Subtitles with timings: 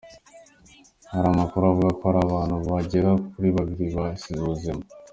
[1.11, 4.81] Hari amakuru avuga ko hari abantu bagera kuri babiri bahasize ubuzima.